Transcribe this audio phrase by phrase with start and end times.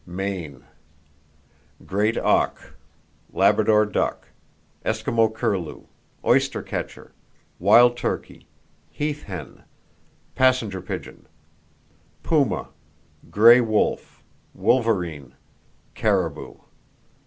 [0.07, 0.63] Maine:
[1.85, 2.73] Great auk,
[3.31, 4.29] Labrador duck,
[4.83, 5.83] Eskimo curlew,
[6.25, 7.11] oystercatcher,
[7.59, 8.47] wild turkey,
[8.89, 9.61] heath hen,
[10.33, 11.27] passenger pigeon;
[12.23, 12.69] puma,
[13.29, 14.23] gray wolf,
[14.55, 15.35] wolverine,
[15.93, 16.55] caribou.